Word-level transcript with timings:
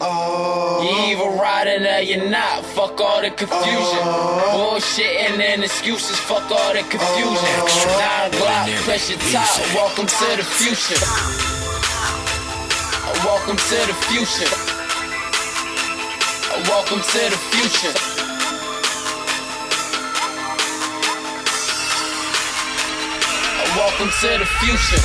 Oh. 0.00 0.78
You 0.82 1.10
either 1.10 1.30
riding 1.42 1.84
or 1.84 2.00
you're 2.00 2.30
not. 2.30 2.64
Fuck 2.64 3.00
all 3.00 3.20
the 3.20 3.30
confusion. 3.30 3.98
Oh. 3.98 4.78
Bullshitting 4.78 5.40
and 5.40 5.64
excuses. 5.64 6.16
Fuck 6.20 6.50
all 6.50 6.72
the 6.72 6.82
confusion. 6.86 7.34
Oh. 7.34 7.98
Nine 7.98 8.30
Glock, 8.38 8.70
press 8.86 9.10
your 9.10 9.18
top. 9.34 9.50
Welcome 9.74 10.06
to 10.06 10.28
the 10.38 10.46
future. 10.46 11.02
Welcome 13.26 13.56
to 13.56 13.78
the 13.90 13.96
future. 14.06 14.50
Welcome 16.70 17.00
to 17.02 17.22
the 17.30 17.38
future. 17.50 17.94
Welcome 23.74 24.10
to 24.10 24.30
the 24.38 24.46
future. 24.62 25.02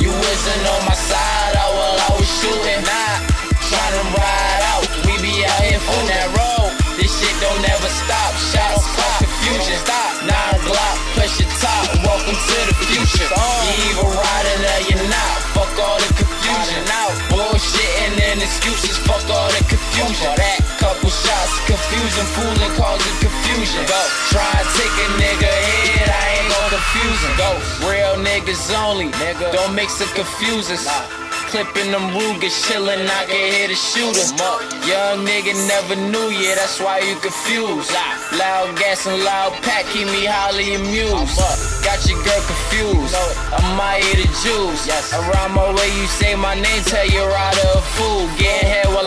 You 0.00 0.10
wasn't 0.10 0.66
on 0.68 0.84
my 0.84 0.94
side, 0.94 1.56
I 1.56 1.66
while 1.72 1.98
I 2.04 2.16
was 2.20 2.28
shooting. 2.40 2.84
Nah, 2.84 3.35
excuses. 18.86 19.06
Fuck 19.06 19.26
all 19.30 19.48
the 19.50 19.62
confusion. 19.66 20.30
That 20.36 20.58
couple 20.78 21.10
shots, 21.10 21.54
confusion, 21.66 22.24
fooling, 22.34 22.72
causing 22.78 23.16
confusion. 23.18 23.82
Go. 23.86 24.00
Try 24.30 24.46
and 24.46 24.68
take 24.78 24.94
a 24.94 25.08
nigga 25.18 25.50
head. 25.50 26.08
I 26.10 26.24
ain't 26.38 26.48
gon' 26.50 26.70
confuse 26.70 27.20
him. 27.26 27.34
Go. 27.36 27.50
Real 27.90 28.14
niggas 28.22 28.70
only. 28.86 29.10
Nigga. 29.18 29.52
Don't 29.52 29.74
mix 29.74 30.00
and 30.00 30.10
confuse 30.14 30.70
us. 30.70 30.86
Clipping 31.56 31.90
them 31.90 32.12
Ruger, 32.12 32.52
chillin', 32.52 33.08
I 33.08 33.24
can 33.24 33.52
hear 33.56 33.68
the 33.68 33.74
shooter. 33.74 34.28
Young 34.84 35.24
nigga 35.24 35.56
never 35.64 35.96
knew, 35.96 36.28
yeah, 36.28 36.54
that's 36.54 36.78
why 36.78 36.98
you 36.98 37.16
confused. 37.16 37.96
Loud 38.36 38.76
gas 38.76 39.06
and 39.06 39.24
loud 39.24 39.54
pack, 39.64 39.86
keep 39.86 40.04
me 40.04 40.28
highly 40.28 40.74
amused. 40.74 41.40
Got 41.80 42.04
your 42.04 42.20
girl 42.20 42.42
confused. 42.44 43.16
I 43.16 43.72
might 43.72 44.04
eat 44.04 44.20
the 44.20 44.28
juice. 44.44 44.84
Around 45.16 45.56
my 45.56 45.72
way, 45.72 45.88
you 45.96 46.04
say 46.20 46.34
my 46.36 46.60
name, 46.60 46.82
tell 46.84 47.08
you 47.08 47.24
rider 47.24 47.72
a 47.72 47.80
fool. 47.96 48.28
Getting 48.36 48.68
head 48.68 48.88
while 48.92 49.05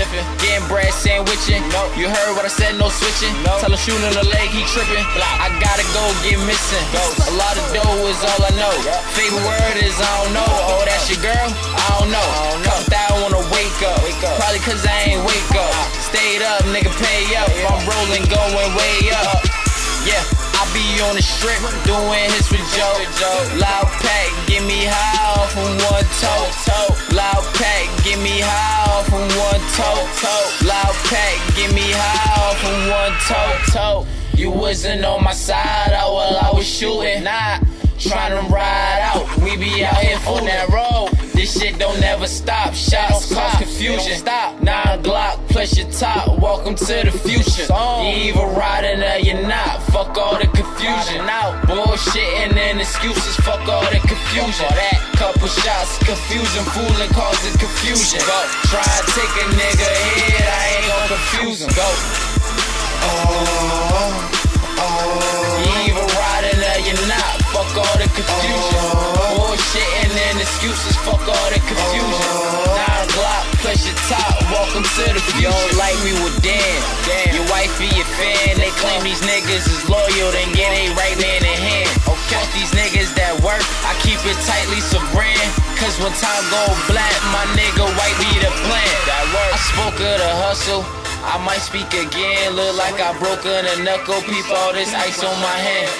Switching. 0.00 0.24
Getting 0.40 0.64
bread 0.64 0.88
sandwiching. 0.96 1.60
You 1.92 2.08
heard 2.08 2.32
what 2.32 2.48
I 2.48 2.52
said, 2.52 2.80
no 2.80 2.88
switching. 2.88 3.36
Tell 3.60 3.68
him 3.68 3.76
shooting 3.76 4.08
the 4.16 4.24
leg, 4.32 4.48
he 4.48 4.64
tripping. 4.72 5.04
I 5.20 5.52
gotta 5.60 5.84
go 5.92 6.00
get 6.24 6.40
missing. 6.48 6.80
A 7.28 7.36
lot 7.36 7.52
of 7.52 7.68
dough 7.76 8.08
is 8.08 8.16
all 8.24 8.40
I 8.40 8.52
know. 8.56 8.72
Favorite 9.12 9.44
word 9.44 9.76
is 9.76 9.92
I 10.00 10.08
don't 10.24 10.32
know. 10.32 10.48
Oh, 10.72 10.80
that's 10.88 11.04
your 11.12 11.20
girl? 11.20 11.48
I 11.52 11.84
don't 12.00 12.08
know. 12.08 12.28
Cuffed 12.64 12.96
out, 12.96 13.12
wanna 13.20 13.44
wake 13.52 13.76
up. 13.84 14.00
wake 14.00 14.16
Probably 14.40 14.64
cause 14.64 14.80
I 14.88 15.12
ain't 15.12 15.20
wake 15.20 15.52
up. 15.52 15.68
Ah. 15.68 15.92
Stayed 16.00 16.40
up, 16.48 16.64
nigga, 16.72 16.88
pay 16.96 17.36
up. 17.36 17.52
I'm 17.68 17.84
rolling, 17.84 18.24
going 18.24 18.72
way 18.72 19.12
up. 19.12 19.44
Yeah, 20.08 20.24
I 20.56 20.64
be 20.72 20.96
on 21.04 21.12
the 21.12 21.20
strip, 21.20 21.60
doing 21.84 22.24
hits 22.32 22.48
with 22.48 22.64
Joe. 22.72 22.96
Loud 23.60 23.84
pack, 24.00 24.32
get 24.48 24.64
me 24.64 24.88
high 24.88 25.36
off 25.36 25.52
from 25.52 25.76
one 25.92 26.08
toe. 26.24 26.88
Loud 27.12 27.44
pack, 27.52 27.84
give 28.00 28.16
me 28.24 28.40
high 28.40 28.79
off 29.12 29.18
from 29.18 29.38
one 29.38 29.60
toe. 29.76 30.06
Toe. 30.20 30.66
Loud 30.66 30.94
pack, 31.06 31.56
get 31.56 31.72
me 31.74 31.82
high 31.92 32.42
off 32.42 32.58
from 32.58 32.88
one 32.88 33.12
toe. 33.26 33.72
Toe. 33.72 34.06
You 34.36 34.50
wasn't 34.50 35.04
on 35.04 35.22
my 35.24 35.32
side, 35.32 35.92
oh, 35.92 35.94
I 35.94 36.14
while 36.14 36.36
I 36.36 36.56
was 36.56 36.66
shooting. 36.66 37.24
Nah, 37.24 37.58
to 38.30 38.52
ride 38.52 39.00
out. 39.02 39.36
We 39.42 39.56
be 39.56 39.84
out 39.84 39.96
here 39.96 40.18
on 40.26 40.44
that 40.46 40.68
road. 40.68 41.10
This 41.32 41.58
shit 41.58 41.78
don't 41.78 42.00
never 42.00 42.26
stop. 42.26 42.74
Shots 42.74 43.32
cause 43.32 43.69
confusion. 43.80 44.18
Stop. 44.18 44.62
Nine 44.62 45.02
Glock 45.02 45.36
plus 45.48 45.78
your 45.78 45.90
top. 45.90 46.38
Welcome 46.38 46.74
to 46.74 46.84
the 46.84 47.12
future. 47.24 47.64
You 47.64 48.28
either 48.28 48.46
riding 48.52 49.00
or 49.00 49.18
you're 49.24 49.46
not. 49.48 49.82
Fuck 49.88 50.16
all 50.18 50.36
the 50.36 50.46
confusion. 50.52 51.24
Out. 51.24 51.64
Bullshitting 51.64 52.56
and 52.56 52.80
excuses. 52.80 53.36
Fuck 53.36 53.66
all 53.68 53.80
the 53.88 54.00
confusion. 54.04 54.68
That 54.68 55.10
couple 55.16 55.48
shots, 55.48 55.96
confusion, 56.04 56.64
fooling, 56.76 57.12
causing 57.16 57.56
confusion. 57.56 58.20
Go. 58.24 58.40
Try 58.68 58.84
and 58.84 59.06
take 59.16 59.34
a 59.40 59.46
nigga 59.56 59.79
Welcome 74.80 74.96
to 74.96 75.12
the 75.12 75.20
future. 75.20 75.44
You 75.44 75.52
don't 75.52 75.76
like 75.76 75.98
me 76.08 76.16
with 76.24 76.40
Dan. 76.40 76.80
Your 77.36 77.44
wife 77.52 77.68
be 77.76 77.84
your 77.92 78.08
fan. 78.16 78.56
They 78.56 78.72
claim 78.80 79.04
these 79.04 79.20
niggas 79.20 79.68
is 79.68 79.84
loyal, 79.92 80.32
then 80.32 80.48
get 80.56 80.72
a 80.72 80.88
right 80.96 81.20
man 81.20 81.44
in 81.44 81.58
hand. 81.60 81.92
Okay. 82.08 82.40
These 82.56 82.72
niggas 82.72 83.12
that 83.12 83.36
work, 83.44 83.60
I 83.84 83.92
keep 84.00 84.16
it 84.24 84.40
tightly 84.48 84.80
sovereign. 84.80 85.36
Cause 85.76 86.00
when 86.00 86.08
time 86.16 86.44
go 86.48 86.64
black, 86.88 87.12
my 87.28 87.44
nigga 87.52 87.92
white 87.92 88.16
be 88.24 88.32
the 88.40 88.48
plan. 88.64 88.96
That 89.04 89.24
work. 89.36 89.52
I 89.52 89.60
spoke 89.68 90.00
of 90.00 90.16
the 90.16 90.32
hustle. 90.48 90.80
I 91.28 91.36
might 91.44 91.60
speak 91.60 91.92
again, 91.92 92.56
look 92.56 92.72
like 92.80 92.96
I 93.04 93.12
broke 93.20 93.44
a 93.44 93.60
knuckle, 93.84 94.24
peep 94.24 94.48
all 94.48 94.72
this 94.72 94.96
ice 94.96 95.20
on 95.20 95.36
my 95.44 95.58
hand. 95.60 95.92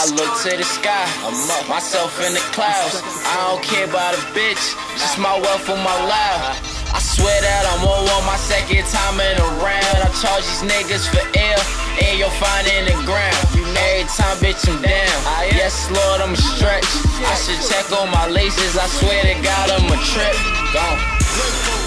I 0.00 0.08
look 0.16 0.32
to 0.48 0.56
the 0.56 0.64
sky, 0.64 1.04
I'm 1.20 1.36
up, 1.52 1.68
myself 1.68 2.16
in 2.24 2.32
the 2.32 2.44
clouds. 2.56 3.04
I 3.28 3.52
don't 3.52 3.60
care 3.60 3.84
about 3.84 4.16
a 4.16 4.22
bitch, 4.32 4.72
just 4.96 5.20
my 5.20 5.36
wealth 5.36 5.68
on 5.68 5.84
my 5.84 5.98
life. 6.08 6.73
I 6.94 7.02
swear 7.02 7.34
that 7.42 7.66
I'm 7.74 7.82
on 7.82 8.06
one 8.06 8.22
my 8.22 8.38
second 8.38 8.86
time 8.86 9.18
in 9.18 9.34
a 9.34 9.48
round. 9.58 9.98
I 9.98 10.08
charge 10.14 10.46
these 10.46 10.62
niggas 10.62 11.10
for 11.10 11.26
air, 11.34 11.58
and 11.98 12.14
you'll 12.14 12.30
find 12.38 12.70
in 12.70 12.86
the 12.86 12.94
ground. 13.02 13.34
Every 13.74 14.06
time, 14.06 14.38
bitch, 14.38 14.62
I'm 14.70 14.78
down. 14.78 15.18
Ah, 15.26 15.42
yes, 15.50 15.90
Lord, 15.90 16.22
I'm 16.22 16.32
a 16.32 16.40
stretch. 16.54 16.86
I 17.18 17.34
should 17.34 17.58
check 17.66 17.90
on 17.98 18.10
my 18.14 18.30
laces. 18.30 18.78
I 18.78 18.86
swear 18.86 19.26
to 19.26 19.34
God, 19.42 19.74
I'm 19.74 19.90
a 19.90 19.98
trip. 20.06 20.38
Gone. 20.70 21.02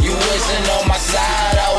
You 0.03 0.11
wasn't 0.11 0.67
on 0.75 0.87
my 0.91 0.99
side, 0.99 1.55
I 1.55 1.71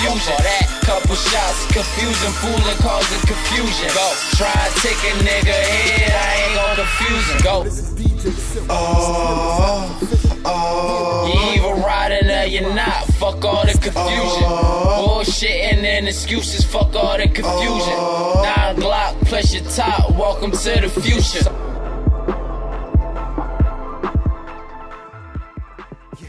confusion. 0.00 0.34
That 0.38 0.66
couple 0.82 1.14
shots, 1.14 1.66
confusing, 1.72 2.32
fooling, 2.40 2.78
causing 2.80 3.20
confusion. 3.28 3.88
Go. 3.92 4.08
Try 4.36 4.52
and 4.52 4.74
take 4.80 4.96
a 4.96 5.12
nigga 5.20 5.52
head. 5.52 6.12
I 6.16 6.32
ain't 6.40 6.54
gon' 6.56 6.76
confuse 6.80 7.26
him. 7.30 7.40
Go. 7.44 7.56
Oh, 8.68 9.98
oh. 10.44 11.56
You 11.56 11.62
either 11.62 11.80
riding 11.82 12.30
or 12.30 12.44
you're 12.44 12.74
not. 12.74 13.04
Fuck 13.20 13.44
all 13.44 13.64
the 13.64 13.72
confusion. 13.72 14.44
Oh. 14.46 15.22
Bullshitting 15.24 15.84
and 15.84 16.08
excuses. 16.08 16.64
Fuck 16.64 16.94
all 16.94 17.16
the 17.16 17.28
confusion. 17.28 17.96
Oh. 17.96 18.42
Nine 18.44 18.76
Glock 18.76 19.14
plus 19.26 19.54
your 19.54 19.64
top. 19.64 20.10
Welcome 20.16 20.50
to 20.52 20.80
the 20.80 20.88
future. 20.88 21.69